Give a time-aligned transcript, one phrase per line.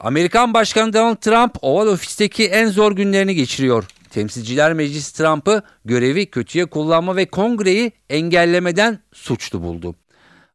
[0.00, 3.84] Amerikan Başkanı Donald Trump Oval Ofis'teki en zor günlerini geçiriyor.
[4.10, 9.94] Temsilciler Meclisi Trump'ı görevi kötüye kullanma ve kongreyi engellemeden suçlu buldu.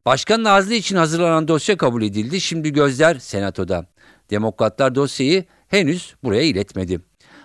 [0.06, 2.42] Başkanın azli için hazırlanan dosya kabul edildi.
[2.42, 3.86] Şimdi gözler senatoda.
[4.30, 7.00] Demokratlar dosyayı henüz buraya iletmedi.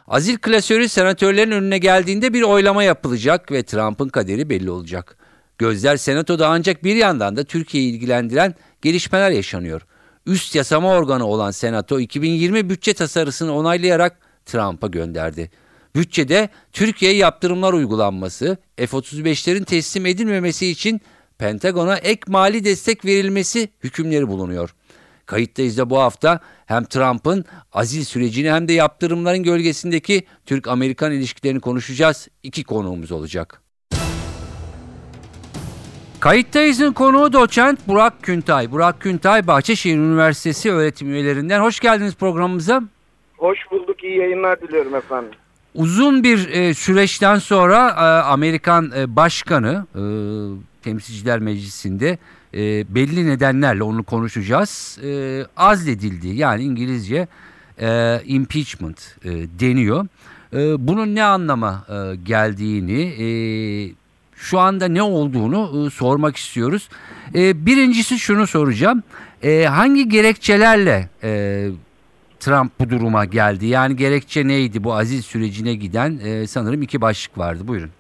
[0.07, 5.17] Azil klasörü senatörlerin önüne geldiğinde bir oylama yapılacak ve Trump'ın kaderi belli olacak.
[5.59, 9.87] Gözler senatoda ancak bir yandan da Türkiye'yi ilgilendiren gelişmeler yaşanıyor.
[10.27, 15.51] Üst yasama organı olan senato 2020 bütçe tasarısını onaylayarak Trump'a gönderdi.
[15.97, 21.01] Bütçede Türkiye'ye yaptırımlar uygulanması, F-35'lerin teslim edilmemesi için
[21.39, 24.75] Pentagon'a ek mali destek verilmesi hükümleri bulunuyor.
[25.27, 32.29] Kayıttayız da bu hafta hem Trump'ın azil sürecini hem de yaptırımların gölgesindeki Türk-Amerikan ilişkilerini konuşacağız.
[32.43, 33.66] İki konuğumuz olacak.
[36.27, 38.73] Kayıttayız'ın konuğu doçent Burak Küntay.
[38.73, 41.61] Burak Küntay Bahçeşehir Üniversitesi öğretim üyelerinden.
[41.61, 42.83] Hoş geldiniz programımıza.
[43.37, 45.31] Hoş bulduk, iyi yayınlar diliyorum efendim.
[45.75, 50.03] Uzun bir e, süreçten sonra e, Amerikan e, Başkanı e,
[50.83, 52.19] Temsilciler Meclisi'nde
[52.55, 54.99] e, belli nedenlerle onu konuşacağız.
[55.05, 57.29] E, azledildi yani İngilizce
[57.81, 59.31] e, impeachment e,
[59.61, 60.07] deniyor.
[60.53, 63.27] E, bunun ne anlama e, geldiğini, e,
[64.37, 66.89] şu anda ne olduğunu e, sormak istiyoruz.
[67.35, 69.03] E, birincisi şunu soracağım.
[69.43, 71.31] E, hangi gerekçelerle e,
[72.41, 73.67] Trump bu duruma geldi?
[73.67, 77.61] Yani gerekçe neydi bu aziz sürecine giden e, sanırım iki başlık vardı.
[77.65, 77.91] Buyurun.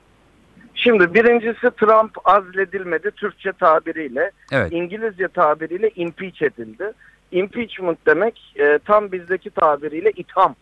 [0.75, 4.31] Şimdi birincisi Trump azledilmedi Türkçe tabiriyle.
[4.53, 4.72] Evet.
[4.72, 6.93] İngilizce tabiriyle impeach edildi.
[7.32, 10.55] Impeachment demek e, tam bizdeki tabiriyle itham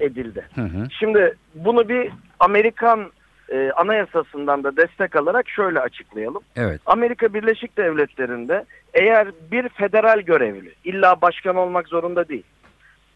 [0.00, 0.46] edildi.
[0.54, 0.86] Hı hı.
[0.98, 3.10] Şimdi bunu bir Amerikan
[3.50, 6.42] e, anayasasından da destek alarak şöyle açıklayalım.
[6.56, 6.80] Evet.
[6.86, 12.46] Amerika Birleşik Devletleri'nde eğer bir federal görevli, illa başkan olmak zorunda değil,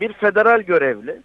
[0.01, 1.21] bir federal görevli,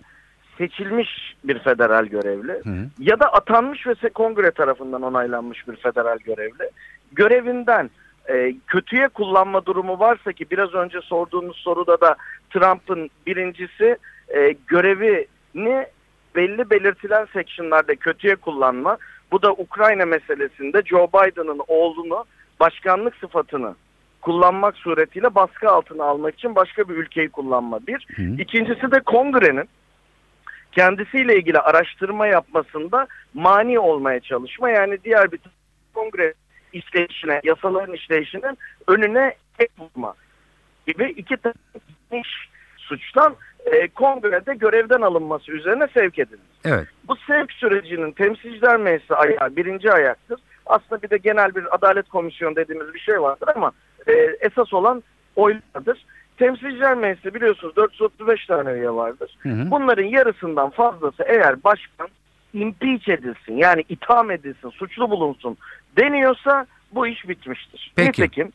[0.57, 6.69] seçilmiş bir federal görevli Hı ya da atanmış ve kongre tarafından onaylanmış bir federal görevli
[7.11, 7.89] görevinden
[8.29, 12.15] e, kötüye kullanma durumu varsa ki biraz önce sorduğumuz soruda da
[12.49, 13.97] Trump'ın birincisi
[14.35, 15.85] e, görevini
[16.35, 18.97] belli belirtilen sectionlarda kötüye kullanma.
[19.31, 22.25] Bu da Ukrayna meselesinde Joe Biden'ın oğlunu
[22.59, 23.75] başkanlık sıfatını
[24.21, 28.07] kullanmak suretiyle baskı altına almak için başka bir ülkeyi kullanma bir.
[28.15, 28.21] Hı.
[28.41, 29.69] İkincisi de kongrenin
[30.71, 34.69] kendisiyle ilgili araştırma yapmasında mani olmaya çalışma.
[34.69, 35.39] Yani diğer bir
[35.93, 36.33] kongre
[36.73, 38.57] işleyişine, yasaların işleyişinin
[38.87, 40.13] önüne tek vurma
[40.87, 41.53] gibi iki tane
[42.77, 43.35] suçtan
[43.71, 46.41] e, kongrede görevden alınması üzerine sevk edildi.
[46.65, 46.87] Evet.
[47.07, 50.39] Bu sevk sürecinin temsilciler meclisi ayağı birinci ayaktır.
[50.65, 53.71] Aslında bir de genel bir adalet komisyonu dediğimiz bir şey vardır ama
[54.07, 55.03] e, esas olan
[55.35, 56.05] oylardır.
[56.37, 59.37] Temsilciler meclisi biliyorsunuz 435 tane üye vardır.
[59.39, 59.71] Hı hı.
[59.71, 62.07] Bunların yarısından fazlası eğer başkan
[62.53, 65.57] impeach edilsin yani itham edilsin, suçlu bulunsun
[65.97, 67.93] deniyorsa bu iş bitmiştir.
[67.95, 68.09] Peki.
[68.09, 68.51] Nitekim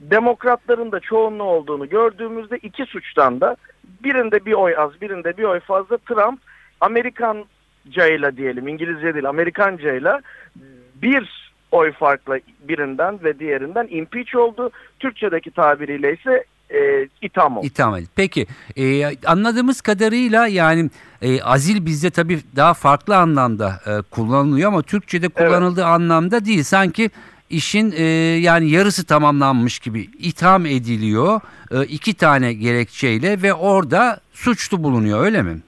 [0.00, 3.56] demokratların da çoğunluğu olduğunu gördüğümüzde iki suçtan da
[4.04, 6.40] birinde bir oy az birinde bir oy fazla Trump
[6.80, 10.20] Amerikancayla diyelim İngilizce değil Amerikancayla
[10.94, 14.70] bir oy farkla birinden ve diğerinden impeach oldu.
[15.00, 17.66] Türkçedeki tabiriyle ise e, itham oldu.
[17.66, 18.10] İtham edildi.
[18.16, 18.46] Peki
[18.76, 20.90] e, anladığımız kadarıyla yani
[21.22, 26.62] e, azil bizde tabii daha farklı anlamda e, kullanılıyor ama Türkçe'de kullanıldığı anlamda değil.
[26.62, 27.10] Sanki
[27.50, 28.02] işin e,
[28.40, 31.40] yani yarısı tamamlanmış gibi itham ediliyor
[31.70, 35.58] e, iki tane gerekçeyle ve orada suçlu bulunuyor öyle mi?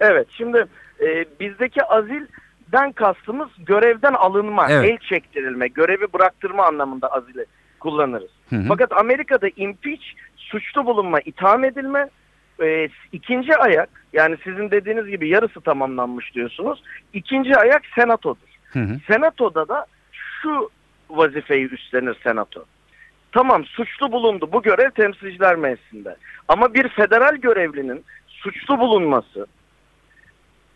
[0.00, 0.66] Evet şimdi
[1.00, 4.90] e, bizdeki azilden kastımız görevden alınma, Evet.
[4.90, 7.44] el çektirilme, görevi bıraktırma anlamında azili
[7.80, 8.30] kullanırız.
[8.50, 8.64] Hı hı.
[8.68, 10.02] Fakat Amerika'da impeach
[10.36, 12.08] suçlu bulunma, itham edilme
[12.62, 16.82] e, ikinci ayak yani sizin dediğiniz gibi yarısı tamamlanmış diyorsunuz.
[17.12, 18.48] İkinci ayak senatodur.
[18.72, 19.00] Hı hı.
[19.06, 20.70] Senatoda da şu
[21.16, 22.64] vazifeyi üstlenir senato.
[23.32, 26.16] Tamam suçlu bulundu bu görev temsilciler meclisinde.
[26.48, 29.46] Ama bir federal görevlinin suçlu bulunması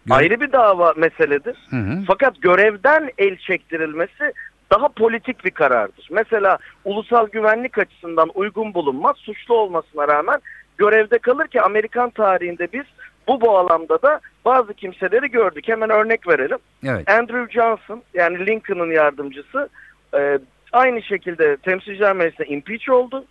[0.07, 1.57] Gö- ayrı bir dava meseledir.
[1.71, 2.03] Hı hı.
[2.07, 4.33] Fakat görevden el çektirilmesi
[4.71, 6.09] daha politik bir karardır.
[6.11, 10.41] Mesela ulusal güvenlik açısından uygun bulunmaz, suçlu olmasına rağmen
[10.79, 12.85] görevde kalır ki Amerikan tarihinde biz
[13.29, 15.69] Bu bağlamda da bazı kimseleri gördük.
[15.69, 16.59] Hemen örnek verelim.
[16.85, 17.11] Evet.
[17.11, 19.69] Andrew Johnson yani Lincoln'ın yardımcısı
[20.19, 20.39] e,
[20.73, 23.25] aynı şekilde temsilciler meclisinde impeach oldu.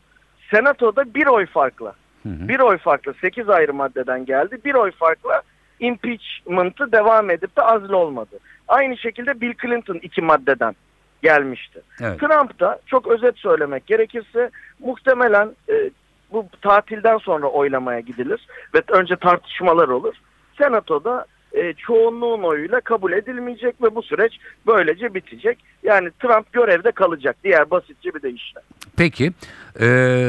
[0.52, 1.94] Senatoda bir oy farkla,
[2.24, 2.48] Hı hı.
[2.48, 4.58] bir oy farkla 8 ayrı maddeden geldi.
[4.66, 5.42] Bir oy farkla
[5.80, 8.40] impeachment'ı devam edip de azli olmadı.
[8.68, 10.76] Aynı şekilde Bill Clinton iki maddeden
[11.24, 11.82] gelmişti.
[12.02, 12.20] Evet.
[12.20, 14.50] Trump da çok özet söylemek gerekirse
[14.80, 15.90] muhtemelen e,
[16.32, 20.16] bu tatilden sonra oylamaya gidilir ve önce tartışmalar olur.
[20.58, 21.26] Senatoda
[21.56, 24.38] e, çoğunluğun oyuyla kabul edilmeyecek ve bu süreç
[24.68, 25.58] böylece bitecek.
[25.84, 27.36] Yani Trump görevde kalacak.
[27.44, 28.60] Diğer basitçe bir deyişle.
[28.98, 29.32] Peki
[29.80, 29.88] e,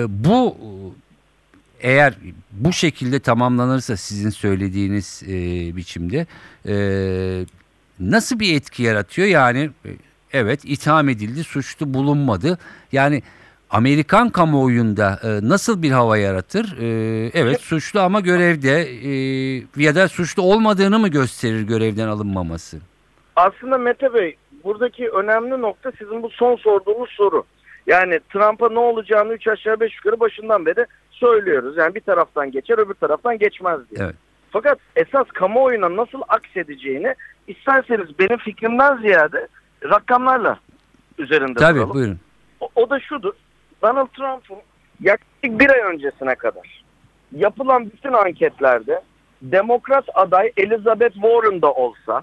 [0.08, 0.56] bu
[1.80, 2.14] eğer
[2.52, 5.32] bu şekilde tamamlanırsa sizin söylediğiniz e,
[5.76, 6.26] biçimde
[6.68, 6.76] e,
[8.00, 9.28] nasıl bir etki yaratıyor?
[9.28, 9.90] Yani e,
[10.32, 12.58] evet itham edildi, suçlu bulunmadı.
[12.92, 13.22] Yani
[13.70, 16.78] Amerikan kamuoyunda e, nasıl bir hava yaratır?
[16.80, 16.86] E,
[17.34, 19.12] evet suçlu ama görevde e,
[19.76, 22.78] ya da suçlu olmadığını mı gösterir görevden alınmaması?
[23.36, 27.44] Aslında Mete Bey buradaki önemli nokta sizin bu son sorduğunuz soru.
[27.86, 31.76] Yani Trump'a ne olacağını 3 aşağı 5 yukarı başından beri söylüyoruz.
[31.76, 34.04] Yani bir taraftan geçer öbür taraftan geçmez diye.
[34.04, 34.14] Evet.
[34.50, 37.14] Fakat esas kamuoyuna nasıl aksedeceğini
[37.46, 39.48] isterseniz benim fikrimden ziyade
[39.84, 40.58] rakamlarla
[41.18, 41.94] üzerinde Tabii duralım.
[41.94, 42.20] buyurun.
[42.60, 43.32] O, o da şudur.
[43.82, 44.58] Donald Trump'ın
[45.00, 46.84] yaklaşık bir ay öncesine kadar
[47.32, 49.02] yapılan bütün anketlerde
[49.42, 52.22] Demokrat aday Elizabeth Warren da olsa,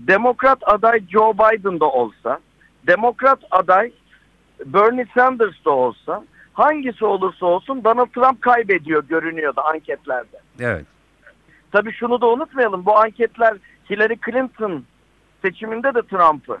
[0.00, 2.40] Demokrat aday Joe Biden da olsa,
[2.86, 3.92] Demokrat aday
[4.64, 10.40] Bernie Sanders da olsa, hangisi olursa olsun Donald Trump kaybediyor görünüyordu anketlerde.
[10.60, 10.86] Evet.
[11.72, 12.86] Tabii şunu da unutmayalım.
[12.86, 13.56] Bu anketler
[13.90, 14.84] Hillary Clinton
[15.42, 16.58] seçiminde de Trump'ı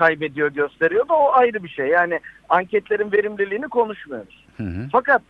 [0.00, 1.12] kaybediyor gösteriyordu.
[1.12, 1.86] O ayrı bir şey.
[1.86, 4.44] Yani anketlerin verimliliğini konuşmuyoruz.
[4.56, 4.88] Hı hı.
[4.92, 5.22] Fakat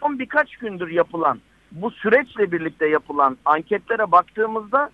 [0.00, 1.40] son birkaç gündür yapılan
[1.72, 4.90] bu süreçle birlikte yapılan anketlere baktığımızda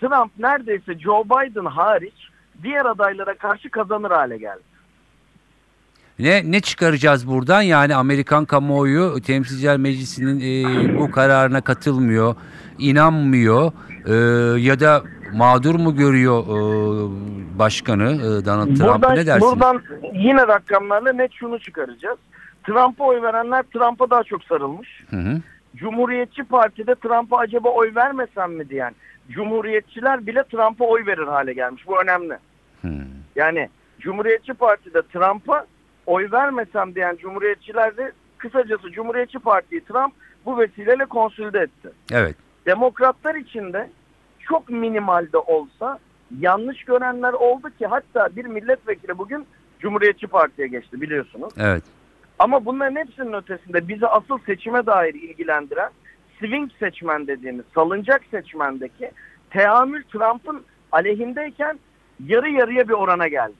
[0.00, 2.28] Trump neredeyse Joe Biden hariç
[2.62, 4.62] diğer adaylara karşı kazanır hale geldi.
[6.18, 7.62] Ne ne çıkaracağız buradan?
[7.62, 12.34] Yani Amerikan kamuoyu Temsilciler Meclisi'nin e, bu kararına katılmıyor,
[12.78, 13.72] inanmıyor
[14.06, 14.14] e,
[14.60, 15.02] ya da
[15.36, 16.58] mağdur mu görüyor e,
[17.58, 19.52] başkanı e, Donald Trump'ı Buradan, ne dersiniz?
[19.52, 22.18] buradan yine rakamlarla net şunu çıkaracağız.
[22.66, 25.04] Trump'a oy verenler Trump'a daha çok sarılmış.
[25.10, 25.40] Hı hı.
[25.76, 28.94] Cumhuriyetçi Parti'de Trump'a acaba oy vermesem mi diyen
[29.30, 31.86] Cumhuriyetçiler bile Trump'a oy verir hale gelmiş.
[31.86, 32.38] Bu önemli.
[32.82, 32.88] Hı.
[33.36, 33.68] Yani
[34.00, 35.66] Cumhuriyetçi Parti'de Trump'a
[36.06, 40.12] oy vermesem diyen Cumhuriyetçiler de kısacası Cumhuriyetçi Parti'yi Trump
[40.44, 41.90] bu vesileyle konsülde etti.
[42.12, 42.36] Evet.
[42.66, 43.90] Demokratlar için de
[44.48, 45.98] çok minimalde olsa
[46.40, 49.46] yanlış görenler oldu ki hatta bir milletvekili bugün
[49.80, 51.52] Cumhuriyetçi Parti'ye geçti biliyorsunuz.
[51.58, 51.82] Evet.
[52.38, 55.90] Ama bunların hepsinin ötesinde bizi asıl seçime dair ilgilendiren
[56.38, 59.10] swing seçmen dediğimiz salıncak seçmendeki
[59.50, 61.78] teamül Trump'ın aleyhindeyken
[62.24, 63.54] yarı yarıya bir orana geldi.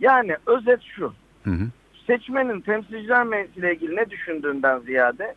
[0.00, 1.12] Yani özet şu.
[1.44, 1.66] Hı hı.
[2.06, 5.34] Seçmenin temsilciler meclisiyle ilgili ne düşündüğünden ziyade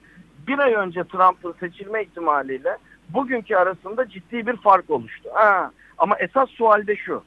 [0.48, 2.78] bir ay önce Trump'ın seçilme ihtimaliyle
[3.10, 5.30] bugünkü arasında ciddi bir fark oluştu.
[5.34, 7.24] Ha, ama esas sual de şu.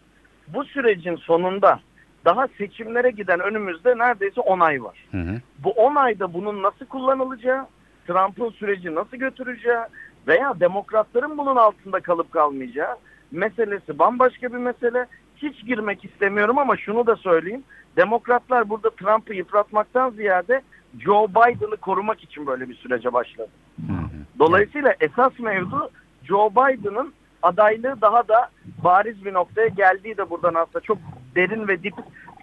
[0.48, 1.80] Bu sürecin sonunda
[2.24, 5.04] daha seçimlere giden önümüzde neredeyse 10 ay var.
[5.10, 5.40] Hı hı.
[5.58, 7.66] Bu 10 ayda bunun nasıl kullanılacağı,
[8.06, 9.84] Trump'ın süreci nasıl götüreceği
[10.26, 12.96] veya demokratların bunun altında kalıp kalmayacağı
[13.30, 15.06] meselesi bambaşka bir mesele.
[15.36, 17.62] Hiç girmek istemiyorum ama şunu da söyleyeyim.
[17.96, 20.62] Demokratlar burada Trump'ı yıpratmaktan ziyade
[20.98, 23.50] Joe Biden'ı korumak için böyle bir sürece başladı.
[24.38, 25.90] Dolayısıyla esas mevzu
[26.24, 28.50] Joe Biden'ın adaylığı daha da
[28.84, 30.98] bariz bir noktaya geldiği de buradan aslında çok
[31.34, 31.94] derin ve dip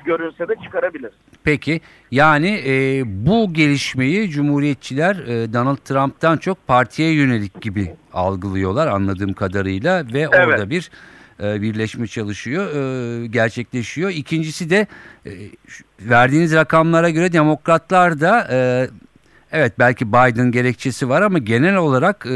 [0.05, 1.13] görünse de çıkarabiliriz.
[1.43, 9.33] Peki yani e, bu gelişmeyi Cumhuriyetçiler e, Donald Trump'tan çok partiye yönelik gibi algılıyorlar anladığım
[9.33, 10.47] kadarıyla ve Evet.
[10.47, 10.91] orada bir
[11.43, 14.09] e, birleşme çalışıyor, e, gerçekleşiyor.
[14.09, 14.87] İkincisi de
[15.25, 15.31] e,
[16.01, 18.87] verdiğiniz rakamlara göre demokratlar da e,
[19.53, 22.35] evet belki Biden gerekçesi var ama genel olarak e,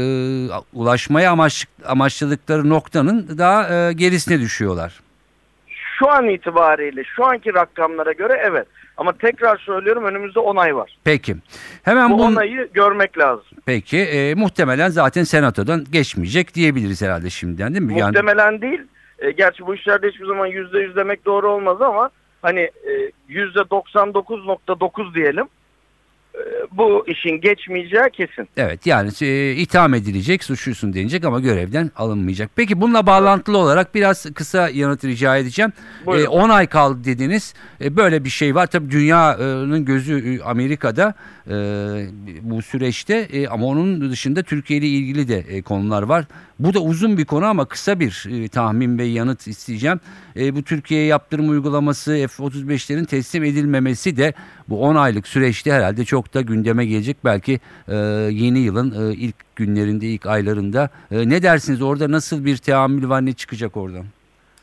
[0.72, 5.00] ulaşmaya amaç, amaçladıkları noktanın daha e, gerisine düşüyorlar.
[5.98, 8.66] Şu an itibariyle şu anki rakamlara göre evet.
[8.96, 10.98] Ama tekrar söylüyorum önümüzde 10 ay var.
[11.04, 11.36] Peki.
[11.82, 13.44] Hemen Bu bu 10 ayı görmek lazım.
[13.66, 17.98] Peki e, muhtemelen zaten senatodan geçmeyecek diyebiliriz herhalde şimdiden değil mi?
[17.98, 18.80] Yani, Muhtemelen değil.
[19.18, 22.10] E, gerçi bu işlerde hiçbir zaman yüzde yüz demek doğru olmaz ama
[22.42, 25.46] hani e, yüzde 99.9 diyelim.
[26.34, 26.40] E,
[26.72, 28.48] bu işin geçmeyeceği kesin.
[28.56, 32.50] Evet yani e, itham edilecek, suçlusun denilecek ama görevden alınmayacak.
[32.56, 35.72] Peki bununla bağlantılı olarak biraz kısa yanıt rica edeceğim.
[36.06, 36.24] Buyurun.
[36.24, 37.54] E, 10 ay kaldı dediniz.
[37.80, 38.66] E, böyle bir şey var.
[38.66, 41.14] Tabii dünyanın gözü e, Amerika'da
[41.46, 41.52] e,
[42.42, 46.24] bu süreçte e, ama onun dışında Türkiye ile ilgili de e, konular var.
[46.58, 50.00] Bu da uzun bir konu ama kısa bir e, tahmin ve yanıt isteyeceğim.
[50.36, 54.34] E, bu Türkiye'ye yaptırım uygulaması F-35'lerin teslim edilmemesi de
[54.68, 57.16] bu 10 aylık süreçte herhalde çok da gündeme gelecek.
[57.24, 57.94] Belki e,
[58.30, 60.90] yeni yılın e, ilk günlerinde, ilk aylarında.
[61.10, 64.04] E, ne dersiniz orada nasıl bir teamül var ne çıkacak oradan?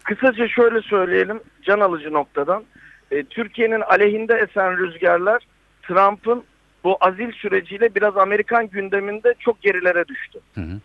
[0.03, 2.63] Kısaca şöyle söyleyelim can alıcı noktadan.
[3.11, 5.43] E, Türkiye'nin aleyhinde esen rüzgarlar
[5.83, 6.43] Trump'ın
[6.83, 10.39] bu azil süreciyle biraz Amerikan gündeminde çok gerilere düştü.
[10.55, 10.79] Hı hı.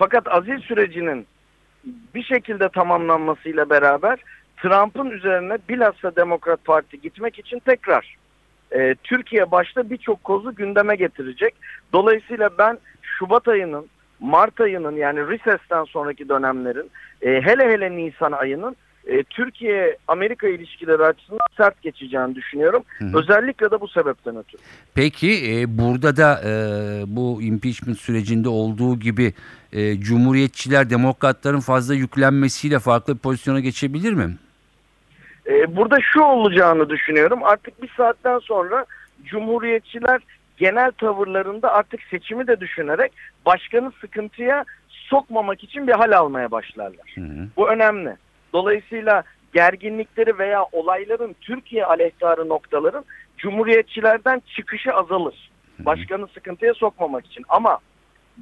[0.00, 1.26] Fakat azil sürecinin
[2.14, 4.18] bir şekilde tamamlanmasıyla beraber
[4.56, 8.16] Trump'ın üzerine bilhassa Demokrat Parti gitmek için tekrar
[8.72, 11.54] e, Türkiye başta birçok kozu gündeme getirecek.
[11.92, 13.86] Dolayısıyla ben Şubat ayının,
[14.20, 16.90] Mart ayının yani Recess'ten sonraki dönemlerin
[17.22, 18.76] e, hele hele Nisan ayının
[19.06, 22.82] e, Türkiye-Amerika ilişkileri açısından sert geçeceğini düşünüyorum.
[22.98, 23.18] Hı hı.
[23.18, 24.62] Özellikle de bu sebepten ötürü.
[24.94, 26.52] Peki e, burada da e,
[27.06, 29.32] bu impeachment sürecinde olduğu gibi
[29.72, 34.36] e, Cumhuriyetçiler demokratların fazla yüklenmesiyle farklı bir pozisyona geçebilir mi?
[35.46, 37.44] Ee, burada şu olacağını düşünüyorum.
[37.44, 38.84] Artık bir saatten sonra
[39.24, 40.20] Cumhuriyetçiler
[40.56, 43.12] genel tavırlarında artık seçimi de düşünerek
[43.46, 47.14] başkanı sıkıntıya sokmamak için bir hal almaya başlarlar.
[47.14, 47.48] Hı hı.
[47.56, 48.16] Bu önemli.
[48.52, 49.22] Dolayısıyla
[49.54, 53.04] gerginlikleri veya olayların Türkiye aleyhtarı noktaların
[53.38, 55.50] Cumhuriyetçilerden çıkışı azalır.
[55.78, 57.44] Başkanı sıkıntıya sokmamak için.
[57.48, 57.78] Ama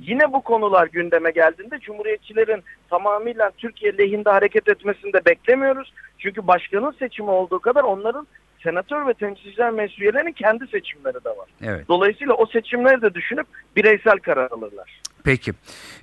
[0.00, 5.93] yine bu konular gündeme geldiğinde Cumhuriyetçilerin tamamıyla Türkiye lehinde hareket etmesini de beklemiyoruz.
[6.19, 8.26] Çünkü başkanın seçimi olduğu kadar onların
[8.62, 11.49] senatör ve temsilciler meclis üyelerinin kendi seçimleri de var.
[11.62, 11.88] Evet.
[11.88, 15.00] Dolayısıyla o seçimleri de düşünüp bireysel karar alırlar.
[15.25, 15.52] Peki.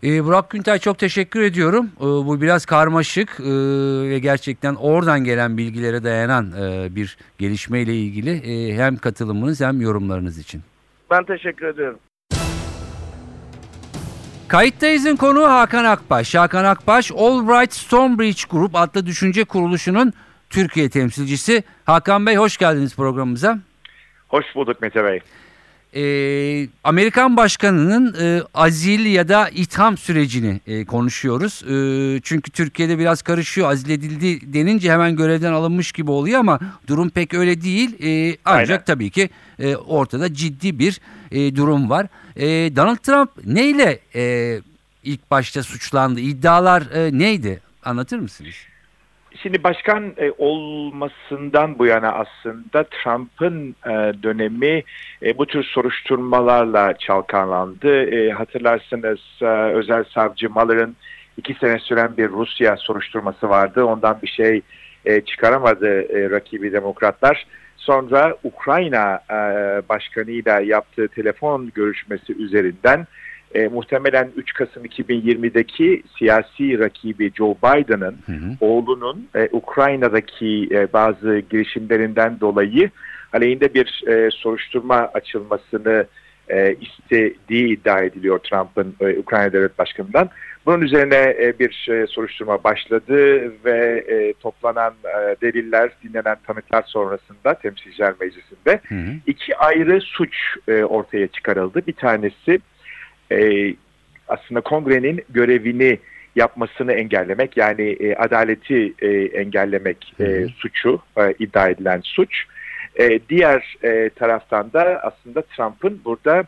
[0.04, 1.92] E, Burak Güntay çok teşekkür ediyorum.
[2.00, 3.52] E, bu biraz karmaşık e,
[4.10, 10.40] ve gerçekten oradan gelen bilgilere dayanan e, bir gelişmeyle ilgili e, hem katılımınız hem yorumlarınız
[10.40, 10.62] için.
[11.12, 12.00] Ben teşekkür ediyorum.
[14.48, 16.36] Kayıttayız'ın konuğu Hakan Akbaş.
[16.36, 20.14] Hakan Akbaş, Albright Stonebridge Group adlı düşünce kuruluşunun
[20.50, 21.64] Türkiye temsilcisi.
[21.86, 23.60] Hakan Bey hoş geldiniz programımıza.
[24.28, 25.20] Hoş bulduk Mete Bey.
[25.96, 31.64] Ee, Amerikan başkanının e, azil ya da itham sürecini e, konuşuyoruz.
[31.64, 33.72] E, çünkü Türkiye'de biraz karışıyor.
[33.72, 38.04] Azil edildi denince hemen görevden alınmış gibi oluyor ama durum pek öyle değil.
[38.04, 38.84] E, ancak Aynen.
[38.86, 42.08] tabii ki e, ortada ciddi bir e, durum var.
[42.36, 44.62] E, Donald Trump neyle e,
[45.04, 46.20] ilk başta suçlandı?
[46.20, 47.62] İddialar e, neydi?
[47.84, 48.56] Anlatır mısınız?
[49.42, 54.84] Şimdi başkan e, olmasından bu yana aslında Trump'ın e, dönemi
[55.24, 58.04] e, bu tür soruşturmalarla çalkalandı.
[58.04, 60.96] E, hatırlarsınız e, özel savcı Mueller'ın
[61.38, 63.84] iki sene süren bir Rusya soruşturması vardı.
[63.84, 64.62] Ondan bir şey
[65.06, 67.46] e, çıkaramadı e, rakibi demokratlar.
[67.78, 69.36] Sonra Ukrayna e,
[69.90, 73.08] başkanıyla yaptığı telefon görüşmesi üzerinden
[73.56, 78.18] e, muhtemelen 3 Kasım 2020'deki siyasi rakibi Joe Biden'ın
[78.62, 82.90] oğlunun e, Ukrayna'daki e, bazı girişimlerinden dolayı
[83.34, 86.06] aleyhinde bir e, soruşturma açılmasını
[86.50, 90.30] e, istediği iddia ediliyor Trump'ın e, Ukrayna Devlet Başkanı'ndan.
[90.66, 93.16] Bunun üzerine e, bir e, soruşturma başladı
[93.66, 99.12] ve e, toplanan e, deliller, dinlenen tanıklar sonrasında Temsilciler Meclisi'nde Hı hı.
[99.28, 100.36] iki ayrı suç
[100.68, 101.82] e, ortaya çıkarıldı.
[101.88, 102.60] Bir tanesi
[103.32, 103.74] e,
[104.28, 106.00] aslında kongrenin görevini
[106.36, 112.44] yapmasını engellemek yani e, adaleti e, engellemek e, suçu e, iddia edilen suç.
[113.00, 116.44] E, diğer e, taraftan da aslında Trump'ın burada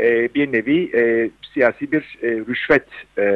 [0.00, 2.86] e, bir nevi e, siyasi bir e, rüşvet
[3.18, 3.26] e,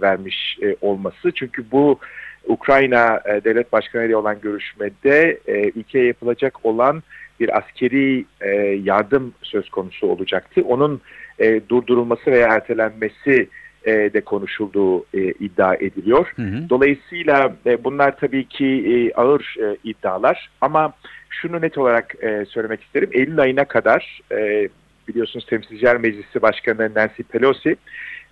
[0.00, 1.32] vermiş e, olması.
[1.34, 1.98] Çünkü bu
[2.46, 7.02] Ukrayna e, devlet başkanı ile olan görüşmede e, ülkeye yapılacak olan
[7.40, 8.50] bir askeri e,
[8.84, 10.62] yardım söz konusu olacaktı.
[10.62, 11.00] Onun
[11.38, 13.48] e, durdurulması veya ertelenmesi
[13.84, 16.32] e, de konuşulduğu e, iddia ediliyor.
[16.36, 16.70] Hı hı.
[16.70, 20.92] Dolayısıyla e, bunlar tabii ki e, ağır e, iddialar ama
[21.30, 23.08] şunu net olarak e, söylemek isterim.
[23.12, 24.68] Eylül ayına kadar e,
[25.08, 27.76] biliyorsunuz Temsilciler Meclisi Başkanı Nancy Pelosi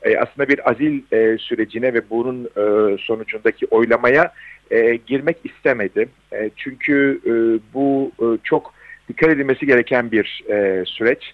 [0.03, 4.33] e, aslında bir azil e, sürecine ve bunun e, sonucundaki oylamaya
[4.71, 6.09] e, girmek istemedi.
[6.33, 7.33] E, çünkü e,
[7.75, 8.75] bu e, çok
[9.09, 11.23] dikkat edilmesi gereken bir e, süreç.
[11.25, 11.33] E,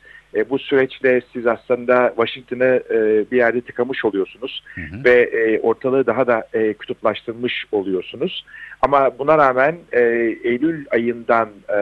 [0.50, 5.04] bu süreçte siz aslında Washington'ı e, bir yerde tıkamış oluyorsunuz Hı hı.
[5.04, 8.44] ve e, ortalığı daha da e, kutuplaştırmış oluyorsunuz.
[8.82, 10.00] Ama buna rağmen e,
[10.44, 11.72] Eylül ayından e,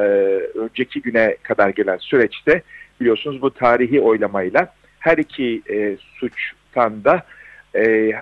[0.59, 2.63] önceki güne kadar gelen süreçte
[3.01, 7.23] biliyorsunuz bu tarihi oylamayla her iki e, suçtan da
[7.77, 8.13] e,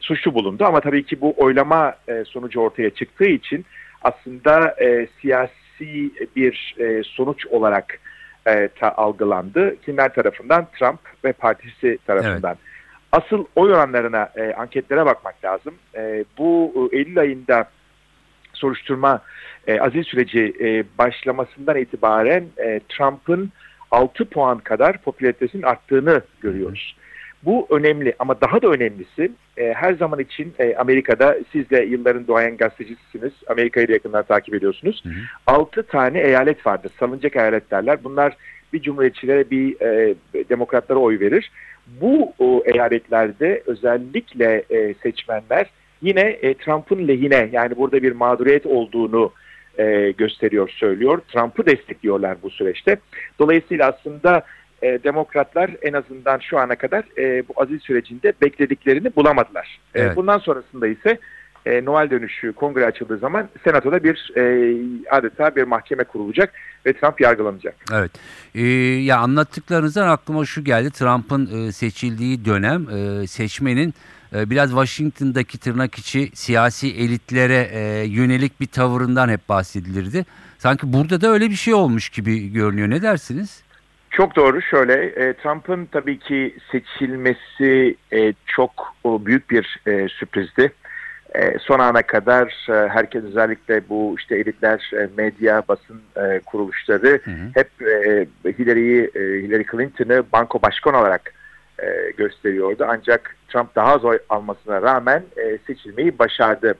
[0.00, 0.64] suçlu bulundu.
[0.64, 3.64] Ama tabii ki bu oylama e, sonucu ortaya çıktığı için
[4.02, 8.00] aslında e, siyasi bir e, sonuç olarak
[8.46, 9.76] e, ta, algılandı.
[9.80, 10.66] Kimler tarafından?
[10.78, 12.56] Trump ve partisi tarafından.
[13.12, 15.74] Asıl oy oranlarına, e, anketlere bakmak lazım.
[15.94, 17.68] E, bu e, Eylül ayında
[18.52, 19.22] soruşturma
[19.66, 23.52] e, azil süreci e, başlamasından itibaren e, Trump'ın
[23.90, 26.96] 6 puan kadar popülaritesinin arttığını görüyoruz.
[27.44, 32.26] Bu önemli ama daha da önemlisi e, her zaman için e, Amerika'da siz de yılların
[32.26, 33.32] doğayan gazetecisiniz.
[33.46, 35.02] Amerika'yı da yakından takip ediyorsunuz.
[35.04, 35.14] Hı hı.
[35.46, 36.92] 6 tane eyalet vardır.
[37.00, 37.98] Salınacak eyalet derler.
[38.04, 38.36] Bunlar
[38.72, 40.14] bir cumhuriyetçilere bir e,
[40.48, 41.50] demokratlara oy verir.
[42.00, 45.66] Bu o, eyaletlerde özellikle e, seçmenler
[46.02, 49.32] yine e, Trump'ın lehine yani burada bir mağduriyet olduğunu
[49.78, 51.20] e, gösteriyor, söylüyor.
[51.28, 52.96] Trump'ı destekliyorlar bu süreçte.
[53.38, 54.42] Dolayısıyla aslında
[54.82, 59.80] e, demokratlar en azından şu ana kadar e, bu azil sürecinde beklediklerini bulamadılar.
[59.94, 60.16] E, Evet.
[60.16, 61.18] bundan sonrasında ise
[61.66, 64.42] e, Noel dönüşü kongre açıldığı zaman senatoda bir e,
[65.10, 66.52] adeta bir mahkeme kurulacak
[66.86, 67.74] ve Trump yargılanacak.
[67.92, 68.10] Evet.
[68.54, 68.62] Ee,
[69.02, 70.90] ya anlattıklarınızdan aklıma şu geldi.
[70.90, 73.94] Trump'ın e, seçildiği dönem e, seçmenin
[74.34, 80.26] e, biraz Washington'daki tırnak içi siyasi elitlere e, yönelik bir tavırından hep bahsedilirdi.
[80.58, 82.90] Sanki burada da öyle bir şey olmuş gibi görünüyor.
[82.90, 83.62] Ne dersiniz?
[84.10, 84.62] Çok doğru.
[84.62, 90.72] Şöyle e, Trump'ın tabii ki seçilmesi e, çok o, büyük bir e, sürprizdi.
[91.34, 97.20] E, son ana kadar e, herkes özellikle bu işte elitler, e, medya, basın e, kuruluşları
[97.24, 97.50] Hı hı.
[97.54, 98.26] hep e,
[98.58, 101.34] Hillary'yi, e, Hillary Clinton'ı banko başkan olarak
[101.82, 102.86] e, gösteriyordu.
[102.88, 106.74] Ancak Trump daha az oy almasına rağmen e, seçilmeyi başardı.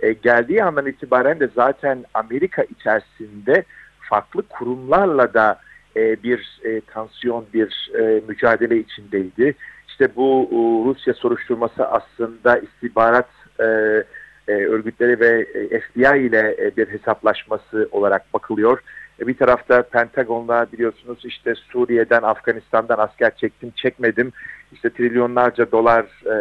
[0.00, 3.64] E, geldiği andan itibaren de zaten Amerika içerisinde
[4.00, 5.60] farklı kurumlarla da
[5.96, 9.54] e, bir e, tansiyon, bir e, mücadele içindeydi.
[9.88, 10.48] İşte bu
[10.86, 13.28] Rusya soruşturması aslında istihbarat
[14.48, 18.82] örgütleri ve e, FBI ile bir hesaplaşması olarak bakılıyor.
[19.20, 24.32] Bir tarafta Pentagon'la biliyorsunuz işte Suriye'den, Afganistan'dan asker çektim, çekmedim.
[24.72, 26.34] İşte trilyonlarca dolar e,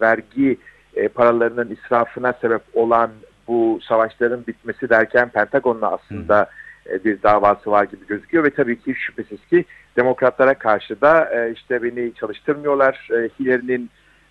[0.00, 0.58] vergi
[0.96, 3.10] e, paralarının israfına sebep olan
[3.48, 6.63] bu savaşların bitmesi derken Pentagon'la aslında e,
[7.04, 9.64] bir davası var gibi gözüküyor ve tabii ki şüphesiz ki
[9.96, 13.08] demokratlara karşı da e, işte beni çalıştırmıyorlar.
[13.10, 13.90] E, Hillary'nin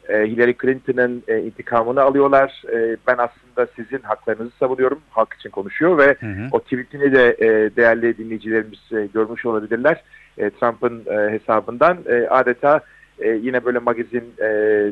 [0.10, 2.64] e, Hillary Clinton'ın e, intikamını alıyorlar.
[2.74, 5.02] E, ben aslında sizin haklarınızı savunuyorum.
[5.10, 6.48] Halk için konuşuyor ve Hı hı.
[6.52, 10.04] o tweetini de e, değerli dinleyicilerimiz e, görmüş olabilirler.
[10.38, 12.82] E, Trump'ın e, hesabından e, adeta
[13.20, 14.48] e, yine böyle magazin e,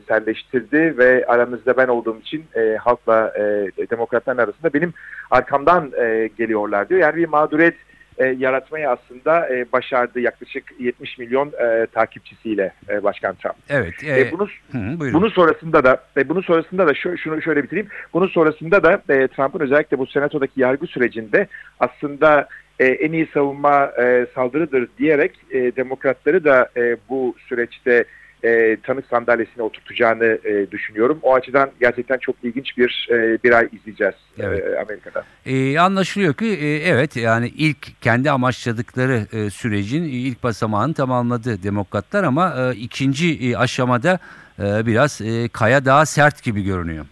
[0.07, 3.41] serleştirdi ve aramızda ben olduğum için e, halkla e,
[3.89, 4.93] demokratların arasında benim
[5.31, 7.01] arkamdan e, geliyorlar diyor.
[7.01, 7.75] Yani bir mağduriyet
[8.17, 13.55] e, yaratmayı aslında e, başardı yaklaşık 70 milyon e, takipçisiyle e, Başkan Trump.
[13.69, 13.93] Evet.
[14.03, 15.21] E, E, bunu hı buyurun.
[15.21, 17.87] bunun sonrasında da ve bunun sonrasında da şu, şunu şöyle bitireyim.
[18.13, 21.47] Bunun sonrasında da e, Trump'ın özellikle bu senatodaki yargı sürecinde
[21.79, 22.47] aslında
[22.81, 28.05] e, en iyi savunma e, saldırıdır diyerek e, demokratları da e, bu süreçte
[28.43, 31.19] e, tanık sandalyesine oturtacağını e, düşünüyorum.
[31.21, 34.65] O açıdan gerçekten çok ilginç bir e, bir ay izleyeceğiz Evet.
[34.65, 35.23] e, Amerika'da.
[35.45, 42.23] E, anlaşılıyor ki e, evet yani ilk kendi amaçladıkları e, sürecin ilk basamağını tamamladı demokratlar
[42.23, 44.19] ama e, ikinci e, aşamada
[44.59, 47.05] e, biraz e, kaya daha sert gibi görünüyor.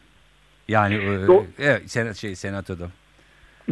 [0.67, 2.87] Yani e, Do- evet senat şey senatoda.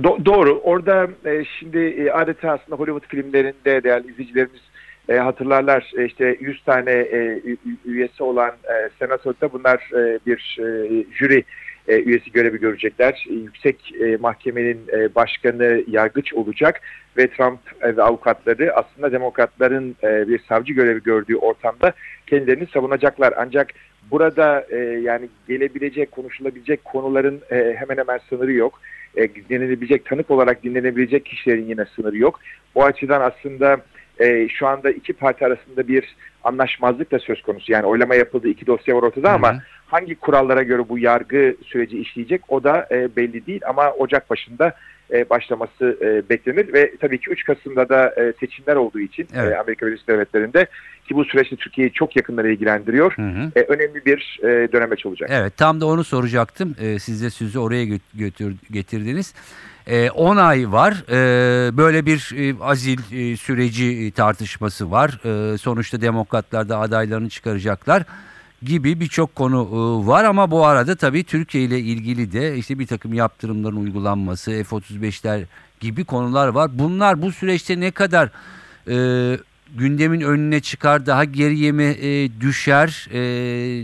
[0.04, 0.60] Do- doğru.
[0.60, 4.62] Orada e, şimdi e, adeta aslında Hollywood filmlerinde değerli izleyicilerimiz
[5.10, 7.42] e, hatırlarlar e, işte 100 tane e,
[7.86, 10.66] üyesi olan e, senatoda bunlar e, bir e,
[11.14, 11.44] jüri
[11.88, 13.26] e, üyesi görevi görecekler.
[13.30, 16.82] E, yüksek e, mahkemenin e, başkanı yargıç olacak
[17.18, 21.94] ve Trump e, ve avukatları aslında demokratların e, bir savcı görevi gördüğü ortamda
[22.28, 23.34] kendilerini savunacaklar.
[23.38, 23.74] Ancak
[24.12, 28.80] burada e, yani gelebilecek, konuşulabilecek konuların e, hemen hemen sınırı yok
[29.18, 32.40] e, dinlenebilecek, tanık olarak dinlenebilecek kişilerin yine sınırı yok.
[32.76, 33.78] Bu açıdan aslında
[34.20, 37.72] e, şu anda iki parti arasında bir anlaşmazlık da söz konusu.
[37.72, 39.62] Yani oylama yapıldı, iki dosya var ortada ama Hı hı.
[39.88, 43.62] hangi kurallara göre bu yargı süreci işleyecek o da e, belli değil.
[43.68, 44.74] Ama Ocak başında
[45.14, 49.54] e, başlaması e, beklenir ve tabii ki 3 Kasım'da da e, seçimler olduğu için Evet.
[49.54, 50.68] e, Amerika Birleşik Devletleri'nde
[51.08, 53.14] ki bu süreçte Türkiye'yi çok yakından ilgilendiriyor.
[53.16, 53.52] Hı hı.
[53.56, 55.30] E, önemli bir e, dönemeç olacak.
[55.34, 56.76] Evet tam da onu soracaktım.
[56.82, 59.34] Ee, siz de sözü oraya gö- götür, getirdiniz.
[60.16, 61.04] 10 ay var.
[61.78, 65.20] Böyle bir e, azil e, süreci e, tartışması var.
[65.58, 68.04] Sonuçta demokratlar da adaylarını çıkaracaklar
[68.64, 72.88] gibi birçok konu e, var ama bu arada tabii Türkiye ile ilgili de işte bir
[72.88, 75.44] takım yaptırımların uygulanması, F-35'ler
[75.80, 76.70] gibi konular var.
[76.74, 78.30] Bunlar bu süreçte ne kadar
[78.88, 78.98] e,
[79.76, 83.08] gündemin önüne çıkar, daha geriye mi e, düşer?
[83.12, 83.20] E,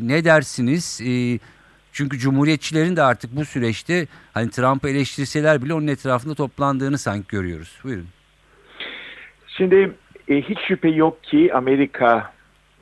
[0.07, 1.01] ne dersiniz?
[1.05, 1.39] E,
[1.91, 7.79] çünkü cumhuriyetçilerin de artık bu süreçte hani Trump'ı eleştirseler bile onun etrafında toplandığını sanki görüyoruz.
[7.83, 8.07] Buyurun.
[9.47, 9.91] Şimdi
[10.27, 12.33] e, hiç şüphe yok ki Amerika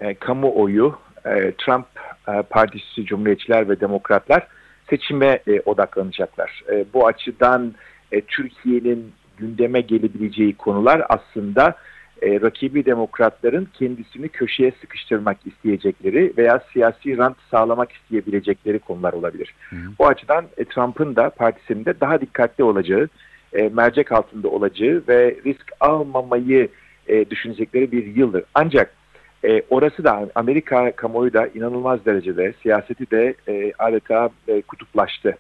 [0.02, 0.96] e, kamuoyu
[1.26, 1.86] e, Trump
[2.28, 4.48] e, Partisi Cumhuriyetçiler ve Demokratlar
[4.90, 6.64] seçime e, odaklanacaklar.
[6.72, 7.74] E, bu açıdan
[8.12, 11.76] e, Türkiye'nin gündeme gelebileceği konular aslında
[12.22, 19.56] e, rakibi demokratların kendisini köşeye sıkıştırmak isteyecekleri veya siyasi rant sağlamak isteyebilecekleri konular olabilir.
[19.70, 19.76] Hı.
[20.00, 23.10] Bu açıdan e, Trump'ın da partisinin de daha dikkatli olacağı,
[23.54, 26.70] e, mercek altında olacağı ve risk almamayı
[27.08, 28.44] e, düşünecekleri bir yıldır.
[28.54, 28.94] Ancak
[29.44, 35.38] e, orası da Amerika kamuoyu da inanılmaz derecede siyaseti de e, adeta e, kutuplaştı.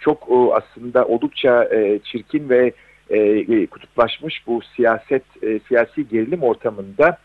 [0.00, 2.72] Çok o, aslında oldukça e, çirkin ve
[3.10, 7.18] e, kutuplaşmış bu siyaset e, siyasi gerilim ortamında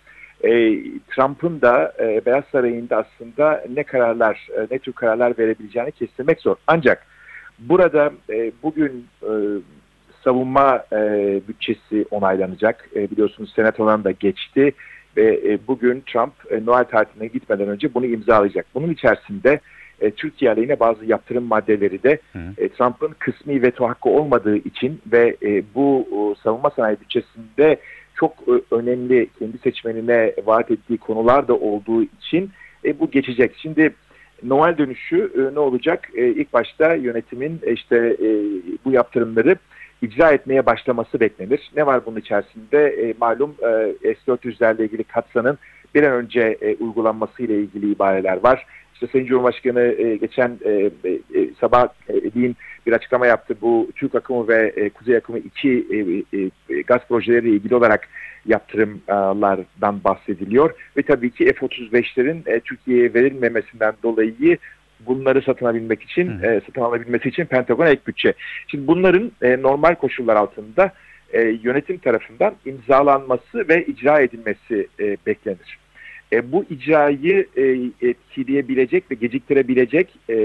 [0.43, 0.49] e,
[1.15, 6.55] Trump'ın da e, Beyaz Sarayı'nda aslında ne kararlar e, ne tür kararlar verebileceğini kestirmek zor.
[6.67, 7.05] Ancak
[7.59, 9.31] burada e, bugün e,
[10.23, 10.97] savunma e,
[11.47, 12.89] bütçesi onaylanacak.
[12.95, 14.73] E, biliyorsunuz senatodan da geçti
[15.17, 18.65] ve e, bugün Trump e, Noel tatiline gitmeden önce bunu imzalayacak.
[18.76, 19.60] Bunun içerisinde
[20.02, 22.39] e, Türkiye aleyhine bazı yaptırım maddeleri de Hı.
[22.58, 27.78] e, Trump'ın kısmi veto hakkı olmadığı için ve e, bu e, savunma sanayi bütçesinde
[28.15, 32.49] çok e, önemli kendi seçmenine vaat ettiği konular da olduğu için
[32.86, 33.56] e, bu geçecek.
[33.58, 33.93] Şimdi
[34.45, 36.10] Noel dönüşü e, ne olacak?
[36.15, 38.27] E, ilk başta yönetimin e, işte e,
[38.86, 39.56] bu yaptırımları
[40.01, 41.71] icra etmeye başlaması beklenir.
[41.75, 43.13] Ne var bunun içerisinde?
[43.19, 45.58] Malum e, S-400'lerle ilgili katsanın
[45.95, 48.65] bir an önce e, uygulanması ile ilgili ibareler var.
[48.93, 50.71] İşte Sayın Cumhurbaşkanı e, geçen e,
[51.06, 51.19] e,
[51.60, 53.56] sabah e, deyin bir açıklama yaptı.
[53.62, 56.38] Bu Türk akımı ve e, Kuzey akımı iki e,
[56.73, 58.08] e, gaz projeleriyle ilgili olarak
[58.45, 60.73] yaptırımlardan bahsediliyor.
[60.97, 64.58] Ve tabii ki F-35'lerin e, Türkiye'ye verilmemesinden dolayı
[65.06, 68.34] bunları satın alabilmek için, e, satın alabilmesi için Pentagon'a ek bütçe.
[68.67, 70.91] Şimdi bunların e, normal koşullar altında
[71.34, 75.83] e, yönetim tarafından imzalanması ve icra edilmesi e, beklenir.
[76.34, 77.63] E, bu icrayı e,
[78.08, 80.36] etkileyebilecek ve geciktirebilecek e,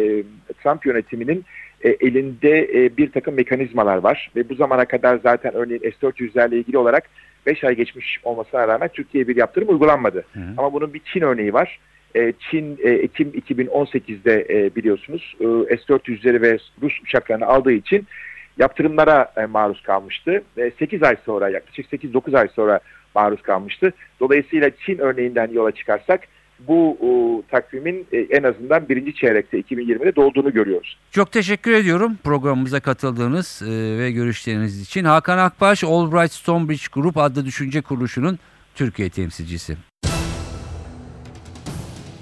[0.62, 1.44] Trump yönetiminin
[1.84, 6.78] e, elinde e, bir takım mekanizmalar var ve bu zamana kadar zaten örneğin S-400'lerle ilgili
[6.78, 7.10] olarak
[7.46, 10.24] 5 ay geçmiş olmasına rağmen Türkiye'ye bir yaptırım uygulanmadı.
[10.32, 10.54] Hı hı.
[10.56, 11.78] Ama bunun bir Çin örneği var.
[12.16, 18.06] E, Çin e, Ekim 2018'de e, biliyorsunuz e, S-400'leri ve Rus uçaklarını aldığı için
[18.58, 20.42] yaptırımlara e, maruz kalmıştı.
[20.56, 22.80] E, 8 ay sonra yaklaşık 8-9 ay sonra
[23.14, 23.92] maruz kalmıştı.
[24.20, 26.20] Dolayısıyla Çin örneğinden yola çıkarsak
[26.60, 30.98] bu o, takvimin e, en azından birinci çeyrekte 2020'de dolduğunu görüyoruz.
[31.10, 35.04] Çok teşekkür ediyorum programımıza katıldığınız e, ve görüşleriniz için.
[35.04, 38.38] Hakan Akbaş, Albright Stonebridge Group adlı düşünce kuruluşunun
[38.74, 39.76] Türkiye temsilcisi.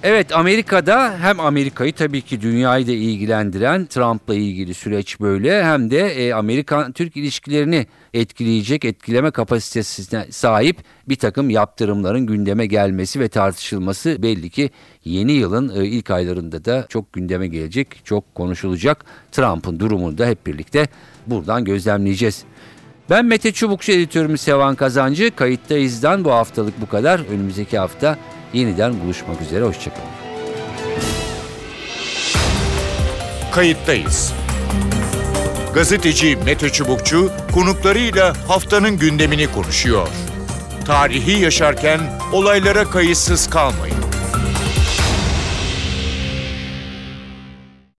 [0.03, 5.99] Evet Amerika'da hem Amerika'yı tabii ki dünyayı da ilgilendiren Trump'la ilgili süreç böyle hem de
[5.99, 10.77] e, Amerikan-Türk ilişkilerini etkileyecek etkileme kapasitesine sahip
[11.09, 14.71] bir takım yaptırımların gündeme gelmesi ve tartışılması belli ki
[15.05, 19.05] yeni yılın e, ilk aylarında da çok gündeme gelecek, çok konuşulacak.
[19.33, 20.89] Trump'ın durumunu da hep birlikte
[21.27, 22.45] buradan gözlemleyeceğiz.
[23.11, 25.37] Ben Mete Çubukçu editörümüz Sevan Kazancı.
[25.37, 27.21] Kayıttayız'dan bu haftalık bu kadar.
[27.31, 28.19] Önümüzdeki hafta
[28.57, 29.65] yeniden buluşmak üzere.
[29.65, 30.09] Hoşçakalın.
[33.53, 34.33] Kayıttayız.
[35.75, 40.09] Gazeteci Mete Çubukçu konuklarıyla haftanın gündemini konuşuyor.
[40.87, 42.01] Tarihi yaşarken
[42.33, 44.16] olaylara kayıtsız kalmayın.